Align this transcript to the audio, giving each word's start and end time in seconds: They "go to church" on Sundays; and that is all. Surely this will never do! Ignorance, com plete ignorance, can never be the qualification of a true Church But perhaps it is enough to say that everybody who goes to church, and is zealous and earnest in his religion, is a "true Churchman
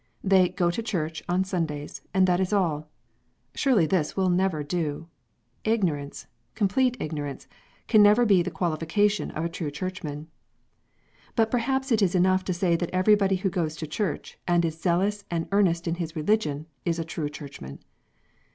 They 0.23 0.49
"go 0.49 0.71
to 0.71 0.81
church" 0.81 1.21
on 1.29 1.43
Sundays; 1.43 2.01
and 2.11 2.25
that 2.25 2.39
is 2.39 2.51
all. 2.51 2.89
Surely 3.53 3.85
this 3.85 4.17
will 4.17 4.29
never 4.31 4.63
do! 4.63 5.07
Ignorance, 5.63 6.25
com 6.55 6.69
plete 6.69 6.95
ignorance, 6.99 7.47
can 7.87 8.01
never 8.01 8.25
be 8.25 8.41
the 8.41 8.49
qualification 8.49 9.29
of 9.29 9.45
a 9.45 9.47
true 9.49 9.69
Church 9.69 10.01
But 11.35 11.51
perhaps 11.51 11.91
it 11.91 12.01
is 12.01 12.15
enough 12.15 12.43
to 12.45 12.51
say 12.55 12.75
that 12.77 12.89
everybody 12.91 13.35
who 13.35 13.51
goes 13.51 13.75
to 13.75 13.85
church, 13.85 14.39
and 14.47 14.65
is 14.65 14.81
zealous 14.81 15.23
and 15.29 15.47
earnest 15.51 15.87
in 15.87 15.93
his 16.01 16.15
religion, 16.15 16.65
is 16.83 16.97
a 16.97 17.05
"true 17.05 17.29
Churchman 17.29 17.77